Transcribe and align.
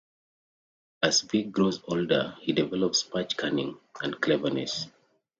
As 1.03 1.21
Vic 1.21 1.51
grows 1.51 1.79
older, 1.87 2.35
he 2.41 2.53
develops 2.53 3.07
much 3.13 3.37
cunning 3.37 3.77
and 4.01 4.19
cleverness. 4.19 4.87